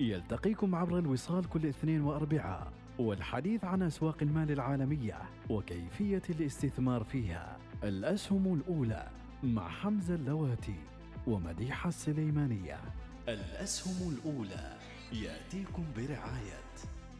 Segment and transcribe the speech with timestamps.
[0.00, 5.18] يلتقيكم عبر الوصال كل اثنين واربعاء والحديث عن أسواق المال العالمية
[5.50, 7.58] وكيفية الاستثمار فيها.
[7.84, 9.10] الأسهم الأولى
[9.42, 10.80] مع حمزة اللواتي
[11.26, 12.80] ومديحة السليمانية.
[13.28, 14.78] الأسهم الأولى
[15.12, 16.72] يأتيكم برعاية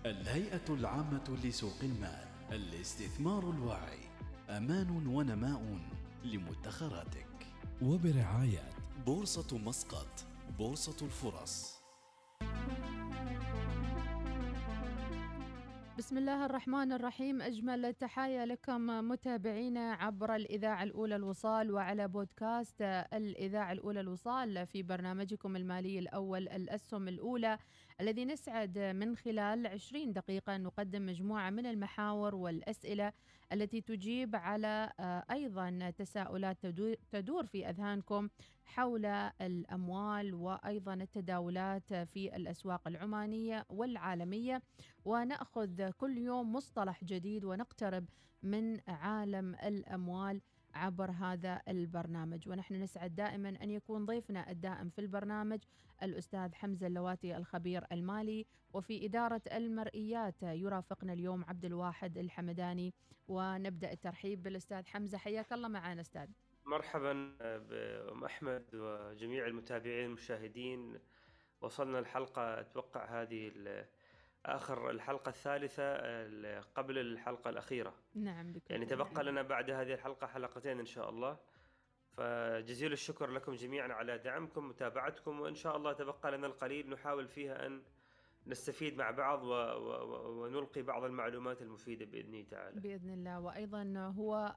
[0.06, 3.98] الهيئة العامة لسوق المال الاستثمار الواعي.
[4.48, 5.78] أمان ونماء
[6.24, 7.26] لمدخراتك.
[7.82, 8.68] وبرعاية
[9.06, 10.24] بورصة مسقط
[10.58, 11.81] بورصة الفرص.
[15.98, 17.42] بسم الله الرحمن الرحيم.
[17.42, 25.56] أجمل التحايا لكم متابعينا عبر الإذاعة الأولى الوصال وعلى بودكاست الإذاعة الأولى الوصال في برنامجكم
[25.56, 27.58] المالي الأول الأسهم الأولى
[28.00, 33.12] الذي نسعد من خلال 20 دقيقة نقدم مجموعة من المحاور والأسئلة
[33.52, 36.66] التي تجيب على آه، أيضا تساؤلات
[37.10, 38.28] تدور في أذهانكم
[38.64, 39.06] حول
[39.40, 44.62] الأموال وأيضا التداولات في الأسواق العمانية والعالمية.
[45.04, 48.04] ونأخذ كل يوم مصطلح جديد ونقترب
[48.42, 50.40] من عالم الأموال
[50.74, 52.48] عبر هذا البرنامج.
[52.48, 55.58] ونحن نسعد دائما أن يكون ضيفنا الدائم في البرنامج
[56.02, 58.46] الأستاذ حمزة اللواتي الخبير المالي.
[58.72, 62.94] وفي إدارة المرئيات يرافقنا اليوم عبد الواحد الحمداني.
[63.28, 65.18] ونبدأ الترحيب بالأستاذ حمزة.
[65.18, 66.28] حياك الله معنا أستاذ.
[66.64, 70.98] مرحبا بأم أحمد وجميع المتابعين المشاهدين.
[71.60, 73.52] وصلنا الحلقة أتوقع هذه
[74.46, 75.94] آخر الحلقة الثالثة
[76.60, 77.94] قبل الحلقة الأخيرة.
[78.14, 81.38] نعم بكل يعني تبقى لنا بعد هذه الحلقة حلقتين إن شاء الله.
[82.16, 87.66] فجزيل الشكر لكم جميعا على دعمكم ومتابعتكم وإن شاء الله تبقى لنا القليل نحاول فيها
[87.66, 87.82] أن
[88.46, 89.52] نستفيد مع بعض و...
[89.52, 90.42] و...
[90.42, 92.80] ونلقي بعض المعلومات المفيدة بإذن تعالى.
[92.80, 93.40] بإذن الله.
[93.40, 94.56] وأيضا هو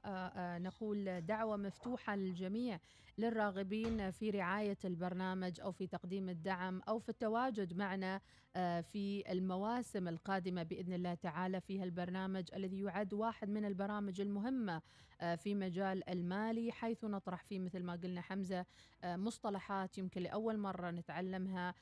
[0.60, 2.78] نقول دعوة مفتوحة للجميع
[3.18, 8.20] للراغبين في رعاية البرنامج أو في تقديم الدعم أو في التواجد معنا
[8.82, 14.82] في المواسم القادمة بإذن الله تعالى في البرنامج الذي يعد واحد من البرامج المهمة
[15.36, 18.66] في مجال المالي حيث نطرح فيه مثل ما قلنا حمزة
[19.04, 21.74] مصطلحات يمكن لأول مرة نتعلمها.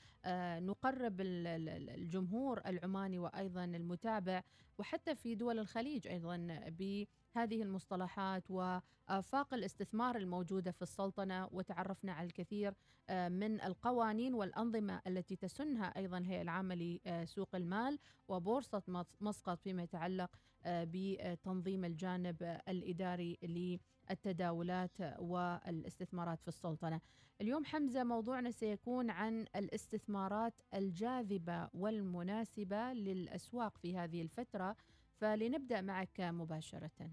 [0.61, 4.43] نقرب الجمهور العماني وأيضا المتابع
[4.79, 6.37] وحتى في دول الخليج أيضا
[6.69, 7.05] ب
[7.37, 12.75] هذه المصطلحات وآفاق الاستثمار الموجودة في السلطنة وتعرفنا على الكثير
[13.09, 16.75] آه، من القوانين والأنظمة التي تسنها أيضا الهيئة العامة
[17.07, 27.01] لسوق المال وبورصة مسقط فيما يتعلق آه، بتنظيم الجانب الإداري للتداولات والاستثمارات في السلطنة.
[27.41, 34.77] اليوم حمزة موضوعنا سيكون عن الاستثمارات الجاذبة والمناسبة للأسواق في هذه الفترة.
[35.21, 37.11] فلنبدأ معك مباشرة.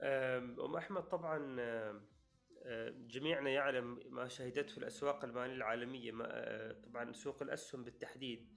[0.00, 1.56] أم أحمد طبعا
[2.90, 6.12] جميعنا يعلم ما شهدته الأسواق المالية العالمية
[6.72, 8.48] طبعا سوق الأسهم بالتحديد.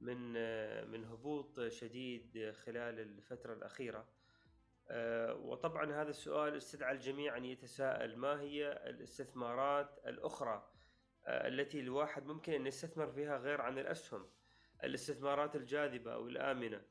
[0.00, 0.32] من
[0.90, 4.08] من هبوط شديد خلال الفترة الأخيرة.
[5.30, 10.70] وطبعا هذا السؤال استدعى الجميع أن يتساءل ما هي الاستثمارات الأخرى
[11.28, 14.26] التي الواحد ممكن أن يستثمر فيها غير عن الأسهم
[14.84, 16.82] الاستثمارات الجاذبة أو الآمنة؟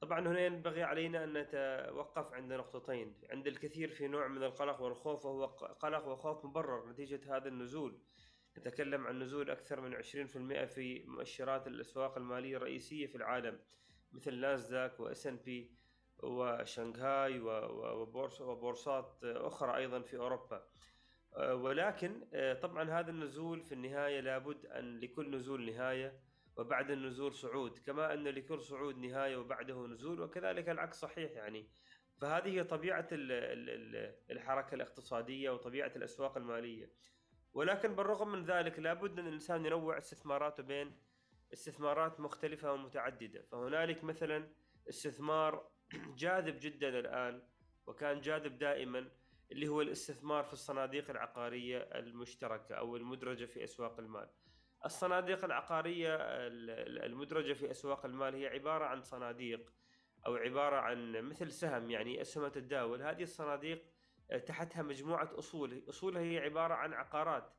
[0.00, 3.20] طبعا هنا ينبغي علينا أن نتوقف عند نقطتين.
[3.30, 5.46] عند الكثير في نوع من القلق والخوف وهو
[5.80, 7.98] قلق وخوف مبرر نتيجة هذا النزول.
[8.58, 13.58] نتكلم عن نزول أكثر من 20% في مؤشرات الأسواق المالية الرئيسية في العالم
[14.12, 15.70] مثل ناسداك وإس ان بي
[16.18, 20.66] وشنغهاي وبورصات أخرى أيضا في أوروبا.
[21.38, 22.20] ولكن
[22.62, 26.20] طبعا هذا النزول في النهاية لابد أن لكل نزول نهاية
[26.56, 31.70] وبعد النزول صعود كما أن لكل صعود نهاية وبعده نزول وكذلك العكس صحيح يعني.
[32.20, 33.08] فهذه طبيعة
[34.30, 36.90] الحركة الاقتصادية وطبيعة الأسواق المالية.
[37.54, 40.96] ولكن بالرغم من ذلك لابد أن الإنسان ينوع استثماراته بين
[41.52, 43.42] استثمارات مختلفة ومتعددة.
[43.42, 44.48] فهنالك مثلا
[44.88, 47.42] استثمار جاذب جدا الآن
[47.86, 49.10] وكان جاذب دائما
[49.52, 54.28] اللي هو الاستثمار في الصناديق العقارية المشتركة أو المدرجة في أسواق المال.
[54.84, 56.16] الصناديق العقارية
[57.06, 59.72] المدرجة في أسواق المال هي عبارة عن صناديق
[60.26, 63.84] أو عبارة عن مثل سهم يعني أسهم تتداول هذه الصناديق
[64.46, 67.52] تحتها مجموعة أصول أصولها هي عبارة عن عقارات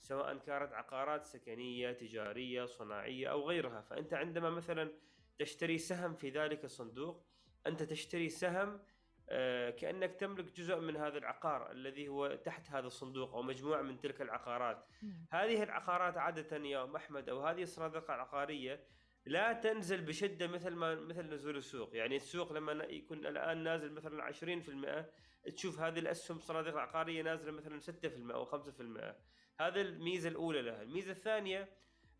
[0.00, 4.92] سواء كانت عقارات سكنية تجارية صناعية أو غيرها فأنت عندما مثلا
[5.38, 7.26] تشتري سهم في ذلك الصندوق
[7.66, 8.80] أنت تشتري سهم
[9.32, 14.00] آه، كأنك تملك جزء من هذا العقار الذي هو تحت هذا الصندوق أو مجموعة من
[14.00, 14.86] تلك العقارات.
[15.02, 15.26] نعم.
[15.30, 18.84] هذه العقارات عادة يا أم أحمد أو هذه الصناديق العقارية
[19.26, 24.22] لا تنزل بشدة مثل ما مثل نزول السوق، يعني السوق لما يكون الآن نازل مثلا
[24.22, 25.06] 20%
[25.56, 29.14] تشوف هذه الأسهم الصناديق العقارية نازلة مثلا 6% أو 5%.
[29.60, 31.68] هذا الميزة الأولى لها، الميزة الثانية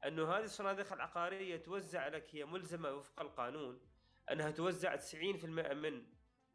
[0.06, 3.80] أنه هذه الصناديق العقارية توزع لك هي ملزمة وفق القانون
[4.32, 5.44] أنها توزع 90%
[5.74, 6.06] من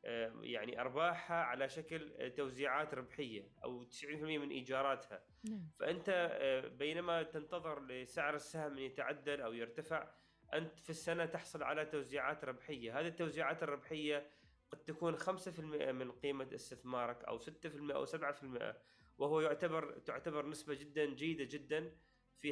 [0.06, 4.04] آه، يعني أرباحها على شكل توزيعات ربحية أو 90%
[4.38, 5.70] من إيجاراتها نعم.
[5.80, 10.08] فأنت آه، بينما تنتظر لسعر السهم إن يتعدل أو يرتفع
[10.54, 14.28] أنت في السنة تحصل على توزيعات ربحية هذه التوزيعات الربحية
[14.72, 15.60] قد تكون 5%
[15.92, 18.76] من قيمة استثمارك أو 6% أو 7%
[19.18, 21.96] وهو يعتبر تعتبر نسبة جدا جيدة جدا
[22.40, 22.50] في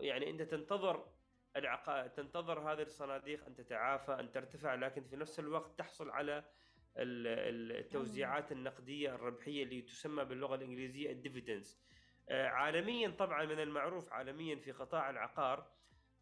[0.00, 1.08] يعني أنت تنتظر
[1.56, 6.44] العقا تنتظر هذه الصناديق أن تتعافى أن ترتفع لكن في نفس الوقت تحصل على
[6.98, 11.78] التوزيعات النقدية الربحية اللي تسمى باللغة الإنجليزية الديفيدنز
[12.28, 15.70] آه، عالميا طبعا من المعروف عالميا في قطاع العقار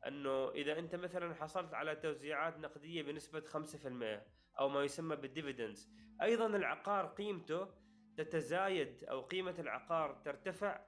[0.07, 4.23] أنه إذا أنت مثلا حصلت على توزيعات نقدية بنسبة 5%
[4.61, 5.91] أو ما يسمى بالديفيدنز
[6.23, 7.69] أيضا العقار قيمته
[8.17, 10.81] تتزايد أو قيمة العقار ترتفع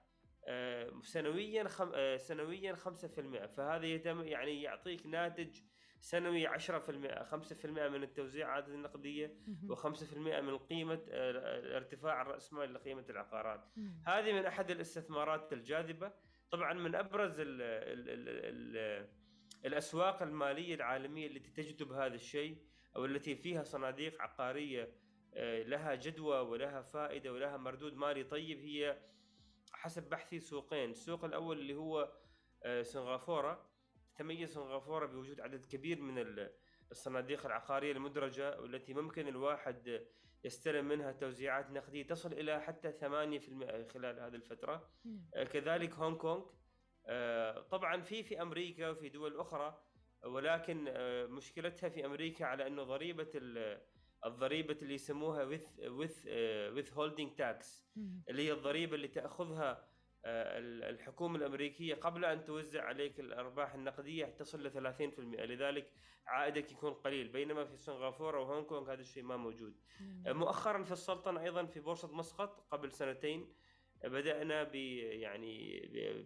[0.49, 5.61] آه، سنويا آه، سنويا 5% فهذا يتم يعني يعطيك ناتج
[6.01, 9.35] سنوي 10% 5% من التوزيعات النقدية
[9.69, 13.65] و5% من قيمة آه، ارتفاع راس مال لقيمة العقارات.
[14.07, 16.13] هذه من أحد الاستثمارات الجاذبة.
[16.51, 19.09] طبعا من أبرز ال ال ال ال
[19.65, 22.59] الأسواق المالية العالمية التي تجذب هذا الشيء
[22.97, 24.93] أو التي فيها صناديق عقارية
[25.35, 28.99] آه، لها جدوى ولها فائدة ولها مردود مالي طيب هي
[29.73, 32.13] حسب بحثي سوقين، السوق الأول اللي هو
[32.63, 33.71] آه، سنغافورة.
[34.15, 36.49] تتميز سنغافورة بوجود عدد كبير من
[36.91, 40.07] الصناديق العقارية المدرجة والتي ممكن الواحد
[40.45, 42.07] يستلم منها توزيعات نقدية.
[42.07, 44.91] تصل إلى حتى 8% خلال هذه الفترة.
[45.35, 46.47] آه، كذلك هونغ كونغ.
[47.71, 49.83] طبعا في في أمريكا وفي دول أخرى
[50.27, 53.29] ولكن آه، مشكلتها في أمريكا على أنه ضريبة
[54.27, 56.27] الضريبة اللي يسموها with with
[56.77, 57.67] with holding tax
[58.29, 59.89] اللي هي الضريبة اللي تأخذها
[60.27, 60.59] آه،
[60.91, 65.93] الحكومة الأمريكية قبل أن توزع عليك الأرباح النقدية تصل ل 30% لذلك
[66.27, 69.77] عائدك يكون قليل بينما في سنغافورة وهونغ كونغ هذا الشيء ما موجود.
[70.27, 73.55] آه، مؤخرا في السلطنة أيضا في بورصة مسقط قبل سنتين
[74.05, 75.81] آه، بدأنا ب يعني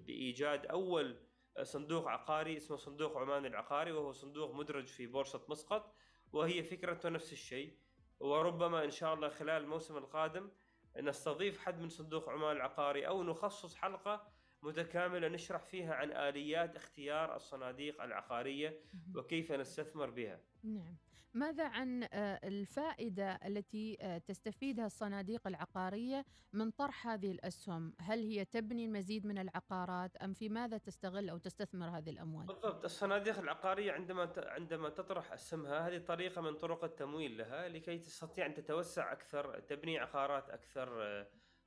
[0.06, 1.17] بإيجاد أول
[1.62, 5.94] صندوق عقاري اسمه صندوق عمان العقاري وهو صندوق مدرج في بورصة مسقط
[6.32, 7.79] وهي فكرته نفس الشيء
[8.20, 10.50] وربما إن شاء الله خلال الموسم القادم
[10.97, 14.32] نستضيف حد من صندوق عمان العقاري أو نخصص حلقة
[14.62, 18.81] متكاملة نشرح فيها عن آليات اختيار الصناديق العقارية
[19.14, 20.41] وكيف نستثمر بها.
[20.64, 20.97] نعم.
[21.34, 28.44] ماذا عن آه، الفائدة التي آه، تستفيدها الصناديق العقارية من طرح هذه الأسهم؟ هل هي
[28.44, 33.92] تبني المزيد من العقارات أم في ماذا تستغل أو تستثمر هذه الأموال؟ بالضبط الصناديق العقارية
[33.92, 39.60] عندما عندما تطرح أسهمها هذه طريقة من طرق التمويل لها لكي تستطيع أن تتوسع أكثر
[39.60, 41.26] تبني عقارات أكثر آه،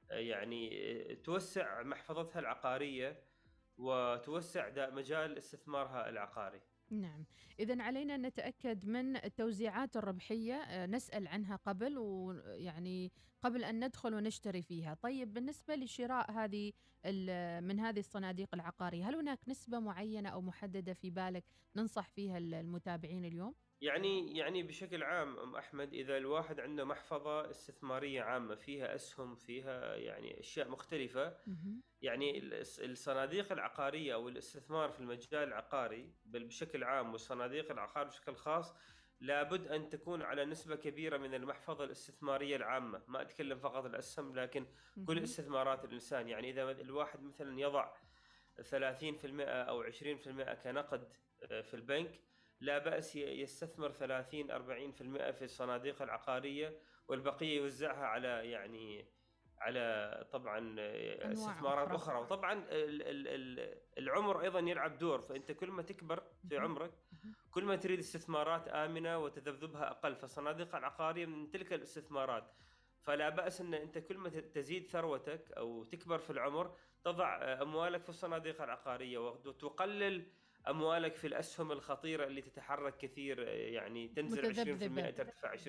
[0.10, 3.24] يعني توسع محفظتها العقارية
[3.78, 6.62] وتوسع مجال استثمارها العقاري.
[7.02, 7.26] نعم
[7.60, 14.14] إذا علينا أن نتأكد من التوزيعات الربحية آه، نسأل عنها قبل ويعني قبل أن ندخل
[14.14, 16.72] ونشتري فيها طيب بالنسبة لشراء هذه
[17.62, 21.44] من هذه الصناديق العقارية هل هناك نسبة معينة أو محددة في بالك
[21.76, 23.54] ننصح فيها المتابعين اليوم؟
[23.84, 29.96] يعني يعني بشكل عام أم أحمد إذا الواحد عنده محفظة استثمارية عامة فيها أسهم فيها
[29.96, 31.38] يعني أشياء مختلفة
[32.02, 32.40] يعني
[32.80, 38.76] الصناديق العقارية أو الاستثمار في المجال العقاري بل بشكل عام والصناديق العقار بشكل خاص
[39.20, 44.66] لابد أن تكون على نسبة كبيرة من المحفظة الاستثمارية العامة، ما أتكلم فقط الأسهم لكن
[45.08, 47.92] كل استثمارات الإنسان، يعني إذا الواحد مثلا يضع
[48.62, 51.14] 30% أو 20% كنقد
[51.44, 52.20] آه، في البنك
[52.64, 59.06] لا بأس يستثمر 30 40% في الصناديق العقارية والبقية يوزعها على يعني
[59.60, 61.96] على طبعا استثمارات أخرى.
[61.96, 62.20] أخرى.
[62.22, 62.66] وطبعا
[63.98, 66.94] العمر أيضا يلعب دور فأنت كل ما تكبر في عمرك
[67.52, 70.16] كل ما تريد استثمارات آمنة وتذبذبها أقل.
[70.16, 72.52] فالصناديق العقارية من تلك الاستثمارات.
[73.02, 78.10] فلا بأس أن أنت كل ما تزيد ثروتك أو تكبر في العمر تضع أموالك في
[78.10, 80.28] الصناديق العقارية وتقلل
[80.70, 84.56] أموالك في الأسهم الخطيرة اللي تتحرك كثير يعني تنزل
[85.12, 85.68] 20% ترتفع 20%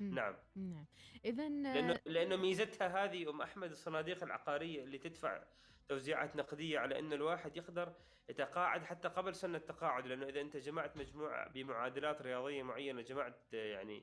[0.00, 0.36] نعم.
[0.56, 0.86] نعم.
[1.24, 5.42] اذا لأنه لأنه ميزتها هذه أم أحمد الصناديق العقارية اللي تدفع
[5.88, 7.92] توزيعات نقدية على انه الواحد يقدر
[8.28, 14.02] يتقاعد حتى قبل سن التقاعد لأنه إذا أنت جمعت مجموعة بمعادلات رياضية معينة جمعت يعني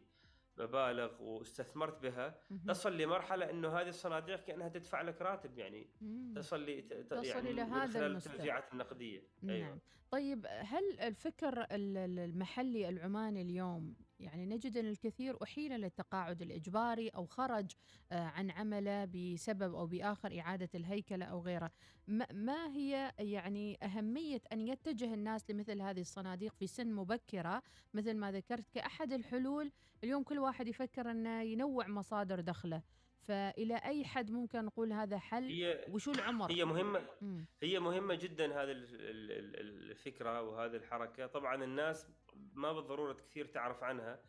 [0.60, 2.40] مبالغ واستثمرت بها.
[2.68, 5.88] تصل لمرحلة إنه هذه الصناديق كأنها تدفع لك راتب يعني.
[6.36, 8.08] تصل ل تصل يعني من هذا.
[8.08, 9.80] التوزيعات النقدية نعم
[10.12, 17.10] طيب هل الفكر ال- ال- المحلي العماني اليوم يعني نجد أن الكثير أحيل للتقاعد الإجباري
[17.10, 17.72] أو خرج
[18.12, 21.72] آه، عن عمله بسبب أو بآخر إعادة الهيكلة أو غيره.
[22.08, 28.32] ما- هي يعني أهمية أن يتجه الناس لمثل هذه الصناديق في سن مبكرة؟ مثل ما
[28.32, 29.72] ذكرت كأحد الحلول
[30.04, 32.84] اليوم كل واحد يفكر أنه ينوع مصادر دخله.
[33.22, 37.46] فإلى أي حد ممكن نقول هذا حل هي وشو العمر؟ هي مهمة مم.
[37.64, 41.28] هي مهمة جدا هذه ال- ال- ال- الفكرة وهذه الحركة.
[41.28, 42.08] طبعا الناس
[42.54, 44.20] ما بالضرورة كثير تعرف عنها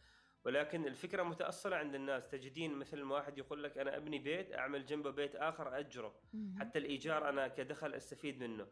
[0.44, 2.28] ولكن الفكرة متأصلة عند الناس.
[2.28, 6.14] تجدين مثل ما واحد يقول لك أنا أبني بيت أعمل جنبه بيت آخر أجره.
[6.32, 6.54] مم.
[6.60, 8.66] حتى الإيجار أنا كدخل أستفيد منه.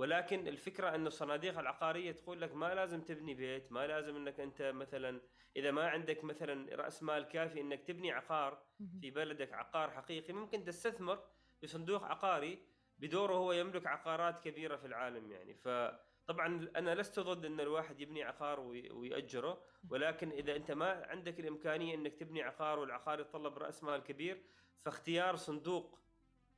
[0.00, 4.62] ولكن الفكرة أن الصناديق العقارية تقول لك ما لازم تبني بيت ما لازم أنك أنت
[4.62, 5.20] مثلا
[5.56, 8.62] إذا ما عندك مثلا رأس مال كافي أنك تبني عقار.
[9.00, 11.18] في بلدك عقار حقيقي ممكن تستثمر
[11.62, 12.58] بصندوق عقاري
[12.98, 18.22] بدوره هو يملك عقارات كبيرة في العالم يعني فطبعا أنا لست ضد أن الواحد يبني
[18.22, 23.84] عقار وي- ويأجره ولكن إذا أنت ما عندك الإمكانية أنك تبني عقار والعقار يتطلب رأس
[23.84, 24.42] مال كبير
[24.76, 25.98] فاختيار صندوق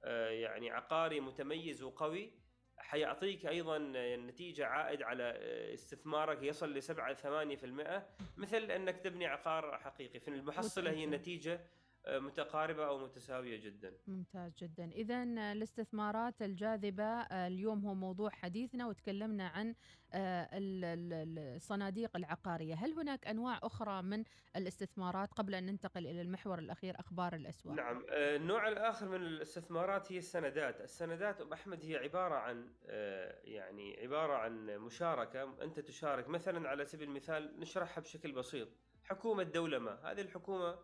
[0.05, 2.42] آه، يعني عقاري متميز وقوي
[2.79, 3.79] حيعطيك أيضا
[4.17, 8.03] نتيجة عائد على آه، استثمارك يصل ل 7 8%
[8.37, 11.21] مثل أنك تبني عقار حقيقي في المحصلة هي متأكد.
[12.07, 13.93] آه، متقاربة أو متساوية جدا.
[14.07, 14.91] ممتاز جدا.
[14.93, 19.75] إذا الاستثمارات الجاذبة آه، اليوم هو موضوع حديثنا وتكلمنا عن
[20.15, 22.75] آه، ال- ال- الصناديق العقارية.
[22.75, 24.25] هل هناك أنواع أخرى من
[24.57, 28.05] الاستثمارات قبل أن ننتقل إلى المحور الأخير أخبار الأسواق؟ نعم.
[28.11, 34.01] آه، النوع الآخر من الاستثمارات هي السندات، السندات ام أحمد هي عبارة عن آه، يعني
[34.01, 35.63] عبارة عن مشاركة.
[35.63, 38.69] أنت تشارك مثلا على سبيل المثال نشرحها بشكل بسيط،
[39.05, 40.79] حكومة دولة ما، هذه الحكومة آه،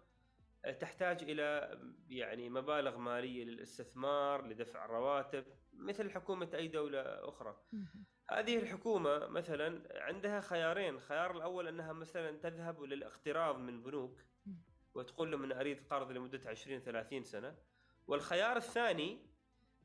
[0.81, 7.57] تحتاج إلى يعني مبالغ مالية للاستثمار لدفع الرواتب مثل حكومة أي دولة أخرى.
[8.31, 14.21] هذه الحكومة مثلا عندها خيارين، الخيار الأول أنها مثلا تذهب للاقتراض من بنوك.
[14.95, 17.57] وتقول لهم أنا أريد قرض لمدة 20 30 سنة،
[18.07, 19.27] والخيار الثاني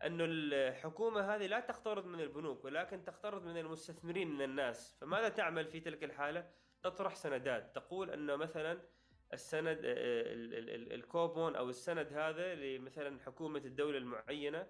[0.04, 5.68] أن الحكومة هذه لا تقترض من البنوك ولكن تقترض من المستثمرين من الناس، فماذا تعمل
[5.68, 6.52] في تلك الحالة؟
[6.84, 8.82] تطرح سندات، تقول أنه مثلا
[9.34, 14.68] السند ال- ال- ال- الكوبون أو السند هذا لمثلا حكومة الدولة المعينة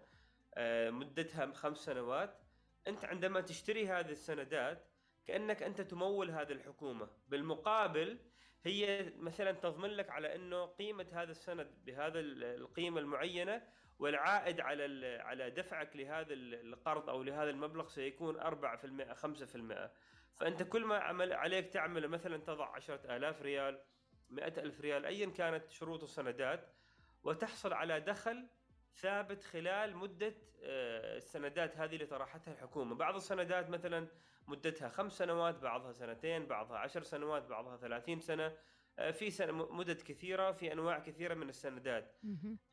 [0.56, 2.40] آه، مدتها خمس سنوات.
[2.88, 4.88] أنت عندما تشتري هذه السندات
[5.28, 7.10] كأنك أنت تمول هذه الحكومة.
[7.28, 8.20] بالمقابل
[8.66, 13.64] هي مثلا تضمن لك على إنه قيمة هذا السند بهذا ال- القيمة المعينة
[14.00, 19.92] والعائد على على دفعك لهذا ال- القرض أو لهذا المبلغ سيكون 4% 5%
[20.36, 23.80] فأنت كل ما عمل عليك تعمل مثلا تضع 10000 ريال
[24.36, 26.70] 100000 ريال ايا كانت شروط السندات.
[27.24, 28.48] وتحصل على دخل
[28.96, 32.96] ثابت خلال مدة آه، السندات هذه اللي طرحتها الحكومة.
[32.96, 34.08] بعض السندات مثلا
[34.48, 38.58] مدتها خمس سنوات بعضها سنتين بعضها عشر سنوات بعضها ثلاثين سنة.
[39.00, 42.16] آه، في سنة مدد كثيرة في أنواع كثيرة من السندات.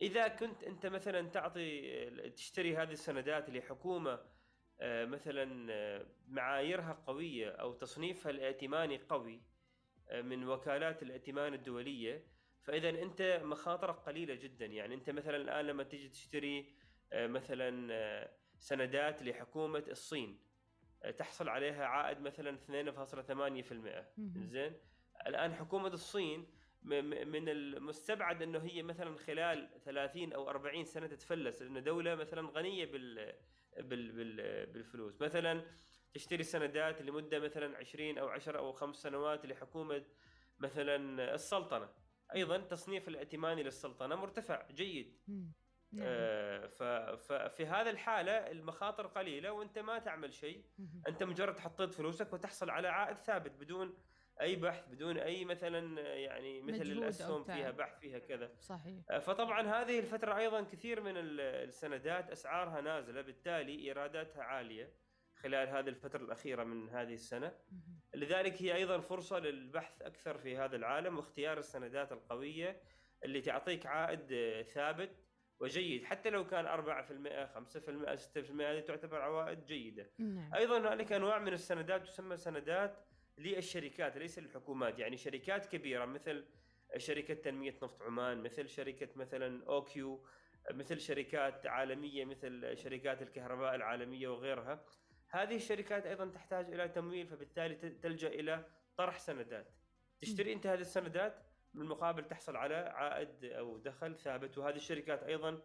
[0.03, 4.41] إذا كنت أنت مثلا تعطي آه، تشتري هذه السندات لحكومة
[4.83, 5.45] مثلا
[6.29, 9.43] معاييرها قوية أو تصنيفها الائتماني قوي
[10.13, 12.27] من وكالات الائتمان الدولية.
[12.63, 14.67] فإذا أنت مخاطرك قليلة جدا.
[14.67, 16.75] يعني أنت مثلا الآن لما تيجي تشتري
[17.13, 20.39] آه، مثلا آه، سندات لحكومة الصين
[21.03, 24.49] آه، تحصل عليها عائد مثلا 2.8% مهم.
[24.49, 24.73] زين؟
[25.27, 26.47] الآن حكومة الصين
[26.83, 32.85] من المستبعد أنه هي مثلا خلال 30 أو 40 سنة تتفلس لأنه دولة مثلا غنية
[32.85, 33.35] بال
[33.77, 35.23] بال بالفلوس.
[35.23, 35.65] مثلا
[36.15, 40.05] تشتري سندات لمدة مثلا 20 أو 10 أو 5 سنوات لحكومة
[40.59, 40.97] مثلا
[41.35, 41.89] السلطنة
[42.35, 45.19] أيضا تصنيف الائتماني للسلطنة مرتفع جيد.
[45.29, 45.53] نعم.
[46.01, 46.67] آه،
[47.17, 50.65] ففي هذه الحالة المخاطر قليلة وأنت ما تعمل شيء.
[51.09, 53.95] أنت مجرد حطيت فلوسك وتحصل على عائد ثابت بدون
[54.41, 57.71] أي بحث بدون أي مثلا يعني مثل الأسهم فيها.
[57.71, 63.21] بحث فيها كذا صحيح آه، فطبعا هذه الفترة أيضا كثير من ال- السندات أسعارها نازلة
[63.21, 64.93] بالتالي إيراداتها عالية
[65.43, 67.53] خلال هذه الفترة الأخيرة من هذه السنة.
[67.73, 68.01] مهم.
[68.15, 72.83] لذلك هي أيضا فرصة للبحث أكثر في هذا العالم واختيار السندات القوية
[73.25, 75.11] اللي تعطيك عائد ثابت
[75.61, 76.05] وجيد.
[76.05, 80.11] حتى لو كان 4% 5% 6% هذه تعتبر عوائد جيدة.
[80.19, 80.55] نعم.
[80.55, 82.99] أيضا هنالك أنواع من السندات تسمى سندات
[83.39, 84.99] للشركات ليس للحكومات.
[84.99, 86.45] يعني شركات كبيرة مثل
[86.97, 90.27] شركة تنمية نفط عمان مثل شركة مثلا أوكيو
[90.71, 94.85] مثل شركات عالمية مثل شركات الكهرباء العالمية وغيرها.
[95.31, 98.65] هذه الشركات أيضا تحتاج إلى تمويل فبالتالي تلجأ إلى
[98.97, 99.67] طرح سندات.
[100.21, 101.43] تشتري أنت هذه السندات
[101.75, 105.61] بالمقابل تحصل على عائد أو دخل ثابت وهذه الشركات أيضا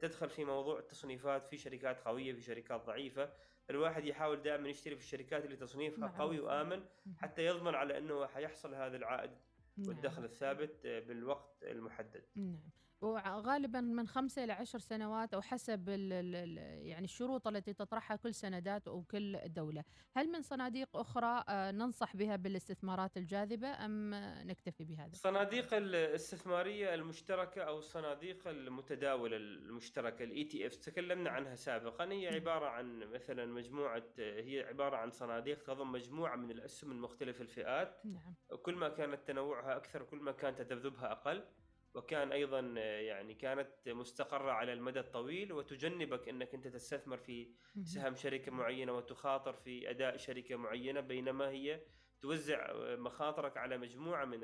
[0.00, 1.46] تدخل في موضوع التصنيفات.
[1.46, 3.32] في شركات قوية في شركات ضعيفة.
[3.70, 6.84] الواحد يحاول دائما يشتري في الشركات اللي تصنيفها قوي وآمن
[7.16, 9.30] حتى يضمن على إنه حيحصل هذا العائد
[9.76, 9.88] نعم.
[9.88, 12.24] والدخل الثابت بالوقت المحدد.
[12.36, 12.60] نعم.
[13.00, 18.34] وغالبا من خمسة إلى عشر سنوات أو حسب ال ال يعني الشروط التي تطرحها كل
[18.34, 19.84] سندات أو كل دولة.
[20.16, 24.10] هل من صناديق أخرى آه، ننصح بها بالاستثمارات الجاذبة أم
[24.46, 32.04] نكتفي بهذا؟ الصناديق الاستثمارية المشتركة أو الصناديق المتداولة المشتركة ال ETF تكلمنا عنها سابقا.
[32.04, 38.00] هي عبارة عن مثلا مجموعة هي عبارة عن صناديق تضم مجموعة من الأسهم المختلف الفئات.
[38.04, 38.34] نعم.
[38.50, 41.44] وكل ما كانت تنوعها أكثر كل ما كان تذبذبها أقل.
[41.94, 42.60] وكان أيضا
[43.00, 49.52] يعني كانت مستقرة على المدى الطويل وتجنبك إنك أنت تستثمر في سهم شركة معينة وتخاطر
[49.52, 51.80] في أداء شركة معينة بينما هي
[52.20, 54.40] توزع مخاطرك على مجموعة من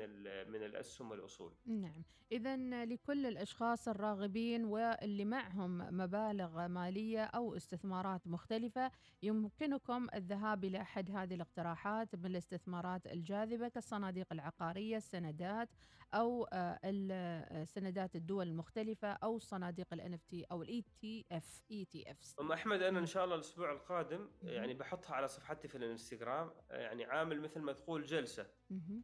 [0.51, 1.53] من الأسهم والأصول.
[1.65, 8.91] نعم، اذا لكل الأشخاص الراغبين واللي معهم مبالغ مالية أو استثمارات مختلفة
[9.23, 15.69] يمكنكم الذهاب إلى أحد هذه الاقتراحات من الاستثمارات الجاذبة كالصناديق العقارية، السندات
[16.13, 22.11] أو آه، سندات الدول المختلفة أو صناديق اف تي أو الاي تي اف اي تي
[22.11, 22.35] اف.
[22.39, 27.05] أم أحمد أنا إن شاء الله الأسبوع القادم يعني بحطها على صفحتي في الإنستغرام يعني
[27.05, 28.47] عامل مثل ما تقول جلسه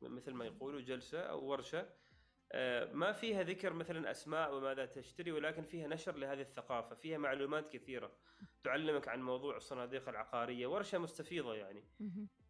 [0.02, 1.90] مثل ما يقولوا جلسة أو ورشة.
[2.52, 6.96] آه، ما فيها ذكر مثلا أسماء وماذا تشتري ولكن فيها نشر لهذه الثقافة.
[6.96, 8.12] فيها معلومات كثيرة
[8.64, 10.68] تعلمك عن موضوع الصناديق العقارية.
[10.68, 11.84] ورشة مستفيضة يعني.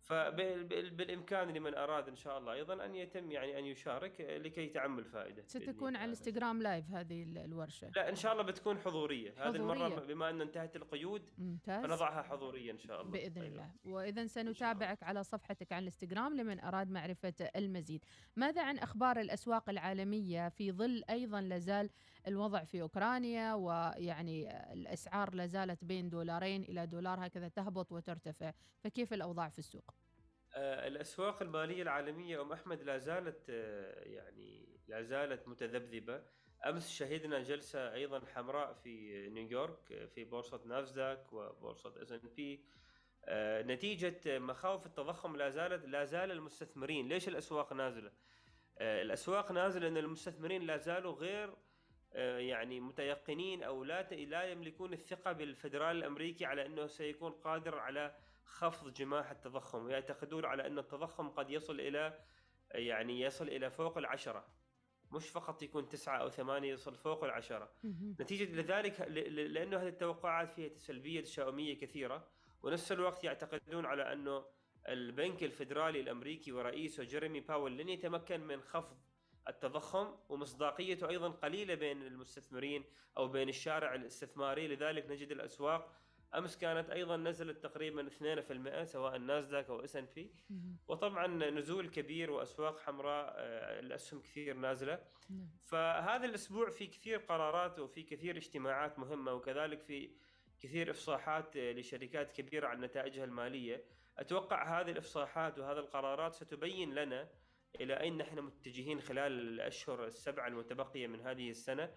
[0.04, 5.44] فبالامكان لمن أراد إن شاء الله أيضا أن يتم يعني أن يشارك لكي تعم فائده
[5.48, 7.92] ستكون على الإنستغرام لايف هذه الورشة.
[7.96, 9.50] لا إن شاء الله بتكون حضورية, حضورية.
[9.50, 11.86] هذه المرة بما أن انتهت القيود ممتاز.
[11.86, 13.12] فنضعها حضورية إن شاء الله.
[13.12, 13.54] بإذن أيضا.
[13.54, 13.72] الله.
[13.86, 18.06] واذا سنتابعك على صفحتك على الإنستغرام لمن أراد معرفة المزيد.
[18.36, 21.90] ماذا عن أخبار الأسواق العالمية؟ في ظل أيضا لازال
[22.28, 28.52] الوضع في أوكرانيا ويعني الأسعار لازالت بين دولارين إلى دولار هكذا تهبط وترتفع.
[28.84, 29.92] فكيف الأوضاع في السوق؟
[30.56, 36.24] آه، الأسواق المالية العالمية أم أحمد لا زالت آه، يعني لا زالت متذبذبة.
[36.66, 42.66] أمس شهدنا جلسة أيضا حمراء في نيويورك في بورصة ناسداك وبورصة S&P.
[43.74, 47.08] نتيجة مخاوف التضخم لا زالت لا زال المستثمرين.
[47.08, 48.12] ليش الأسواق نازلة؟
[48.78, 51.54] آه، الأسواق نازلة لأن المستثمرين لا زالوا غير
[52.22, 58.94] يعني متيقنين أو لا لا يملكون الثقة بالفدرال الأمريكي على أنه سيكون قادر على خفض
[58.94, 62.20] جماح التضخم ويعتقدون على أن التضخم قد يصل إلى
[62.72, 64.46] يعني يصل إلى فوق العشرة.
[65.12, 67.72] مش فقط يكون تسعة أو ثمانية يصل فوق العشرة.
[68.20, 72.28] نتيجة لذلك لأنه هذه التوقعات فيها سلبية تشاؤمية كثيرة
[72.64, 74.46] ونفس الوقت يعتقدون على أنه
[74.88, 78.98] البنك الفدرالي الأمريكي ورئيسه جيريمي باول لن يتمكن من خفض
[79.48, 82.84] التضخم ومصداقيته أيضا قليلة بين المستثمرين
[83.18, 84.68] أو بين الشارع الاستثماري.
[84.68, 85.96] لذلك نجد الأسواق
[86.36, 88.10] أمس كانت أيضا نزلت تقريبا
[88.82, 90.32] 2% سواء نازداك أو إس إن بي.
[90.88, 95.00] وطبعا نزول كبير وأسواق حمراء آه، الأسهم كثير نازلة.
[95.30, 95.50] نعم.
[95.64, 100.10] فهذا الأسبوع في كثير قرارات وفي كثير اجتماعات مهمة وكذلك في
[100.60, 103.84] كثير إفصاحات لشركات كبيرة عن نتائجها المالية.
[104.18, 107.30] أتوقع هذه الإفصاحات وهذه القرارات ستبين لنا
[107.82, 111.96] إلى أين نحن متجهين خلال الأشهر السبعة المتبقية من هذه السنة؟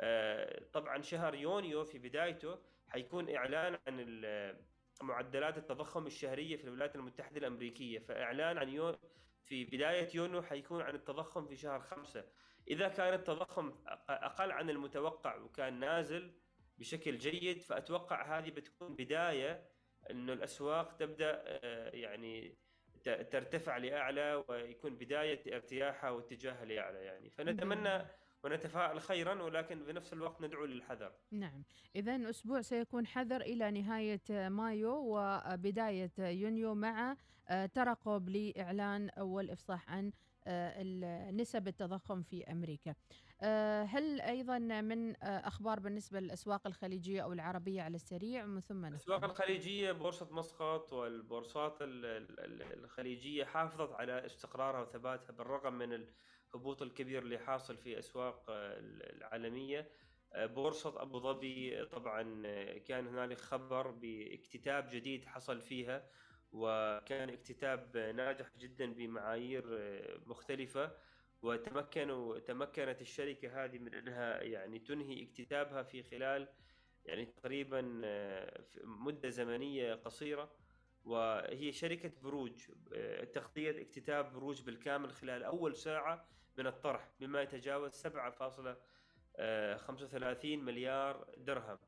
[0.00, 4.22] آه، طبعا شهر يونيو في بدايته حيكون إعلان عن
[5.02, 8.96] معدلات التضخم الشهرية في الولايات المتحدة الأمريكية فإعلان عن يو
[9.44, 12.24] في بداية يونيو حيكون عن التضخم في شهر خمسة.
[12.70, 13.72] إذا كان التضخم
[14.08, 16.32] أقل عن المتوقع وكان نازل
[16.78, 19.68] بشكل جيد فأتوقع هذه بتكون بداية
[20.10, 22.58] إنه الأسواق تبدأ آه، يعني
[23.04, 27.30] ترتفع لأعلى ويكون بداية ارتياحها واتجاهها لأعلى يعني.
[27.30, 28.06] فنتمنى
[28.44, 31.12] ونتفائل خيرا ولكن بنفس الوقت ندعو للحذر.
[31.30, 31.64] نعم.
[31.96, 37.16] إذا أسبوع سيكون حذر إلى نهاية مايو وبداية يونيو مع
[37.50, 40.12] آه، ترقب لإعلان والإفصاح عن آه،
[41.32, 42.94] نسب التضخم في أمريكا.
[43.42, 49.24] آه، هل أيضا من أخبار بالنسبة للأسواق الخليجية أو العربية على السريع؟ من ثم الأسواق
[49.24, 56.04] الخليجية بورصة مسقط والبورصات الخليجية حافظت على استقرارها وثباتها بالرغم من
[56.54, 59.88] الهبوط الكبير اللي حاصل في أسواق آه، العالمية.
[60.32, 66.08] آه، بورصة أبو ظبي طبعا آه، كان هنالك خبر باكتتاب جديد حصل فيها.
[66.52, 69.64] وكان اكتتاب ناجح جدا بمعايير
[70.26, 70.92] مختلفة
[71.42, 76.48] وتمكنوا تمكنت الشركة هذه من إنها يعني تنهي اكتتابها في خلال
[77.04, 80.50] يعني تقريبا آه، مدة زمنية قصيرة.
[81.04, 87.92] وهي شركة بروج آه، تغطية اكتتاب بروج بالكامل خلال أول ساعة من الطرح بما يتجاوز
[87.92, 91.78] 7.35 مليار درهم.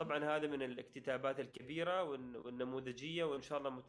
[0.00, 3.82] طبعا هذا من الاكتتابات الكبيرة والنموذجية وإن شاء الله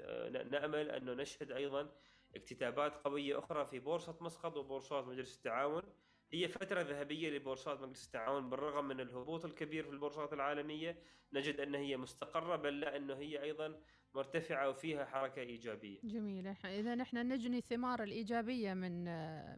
[0.44, 1.90] نأمل أنه نشهد أيضا
[2.36, 5.84] اكتتابات قوية أخرى في بورصة مسقط وبورصات مجلس التعاون.
[6.32, 10.98] هي فترة ذهبية لبورصات مجلس التعاون بالرغم من الهبوط الكبير في البورصات العالمية
[11.34, 13.82] نجد أن هي مستقرة بل لا أنه هي أيضا
[14.14, 16.00] مرتفعة وفيها حركة إيجابية.
[16.04, 16.48] جميل.
[16.66, 19.04] إذا نحن نجني ثمار الإيجابية من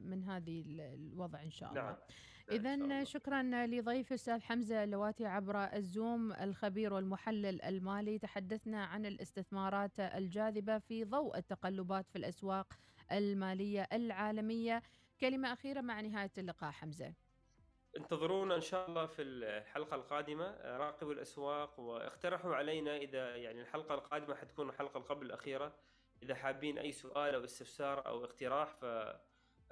[0.10, 1.82] من هذه الوضع إن شاء الله.
[1.82, 1.98] نعم.
[2.52, 8.20] إذا شكرا لضيف الأستاذ حمزة اللواتي عبر الزوم الخبير والمحلل المالي.
[8.20, 12.74] تحدثنا عن الاستثمارات الجاذبة في ضوء التقلبات في الأسواق
[13.12, 14.84] المالية العالمية.
[15.22, 17.14] كلمة أخيرة مع نهاية اللقاء حمزة.
[17.98, 20.58] انتظرونا إن شاء الله في الحلقة القادمة.
[20.64, 25.74] راقبوا الأسواق واقترحوا علينا إذا يعني الحلقة القادمة حتكون الحلقة قبل الأخيرة.
[26.24, 28.76] إذا حابين أي سؤال أو استفسار أو اقتراح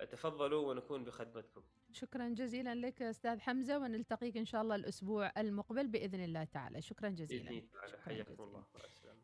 [0.01, 1.61] فتفضلوا ونكون بخدمتكم.
[1.91, 6.81] شكرا جزيلا لك أستاذ حمزة ونلتقيك إن شاء الله الأسبوع المقبل بإذن الله تعالى.
[6.81, 7.61] شكرا جزيلا.
[7.99, 8.63] حياكم الله.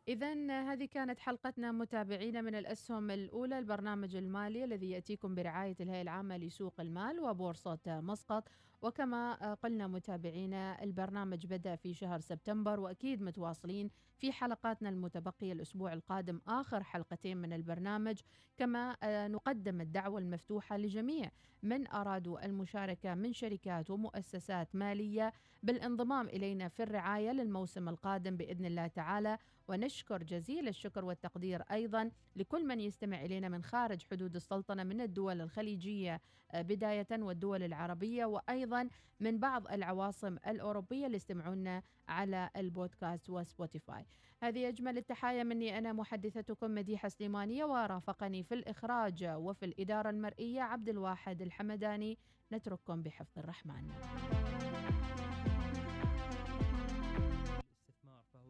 [0.08, 0.32] إذا
[0.72, 6.80] هذه كانت حلقتنا متابعينا من الأسهم الأولى البرنامج المالي الذي يأتيكم برعاية الهيئة العامة لسوق
[6.80, 8.48] المال وبورصة مسقط.
[8.82, 16.40] وكما قلنا متابعينا البرنامج بدأ في شهر سبتمبر وأكيد متواصلين في حلقاتنا المتبقية الأسبوع القادم
[16.46, 18.20] آخر حلقتين من البرنامج.
[18.56, 18.96] كما
[19.28, 21.30] نقدم الدعوة المفتوحة لجميع
[21.62, 25.32] من أرادوا المشاركة من شركات ومؤسسات مالية.
[25.62, 29.38] بالانضمام إلينا في الرعاية للموسم القادم بإذن الله تعالى.
[29.68, 35.40] ونشكر جزيل الشكر والتقدير أيضا لكل من يستمع إلينا من خارج حدود السلطنة من الدول
[35.40, 36.20] الخليجية
[36.52, 38.88] آه، بداية والدول العربية وأيضا
[39.20, 44.06] من بعض العواصم الأوروبية اللي يستمعون على البودكاست وسبوتيفاي.
[44.42, 49.24] هذه أجمل التحايا مني أنا محدثتكم مديحة سليمانية ورافقني في الإخراج.
[49.24, 52.18] وفي الإدارة المرئية عبد الواحد الحمداني
[52.52, 53.88] نترككم بحفظ الرحمن.